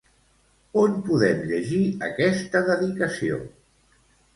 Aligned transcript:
On 0.83 0.95
podem 1.11 1.45
llegir 1.53 1.85
aquesta 2.11 2.67
dedicació? 2.75 3.43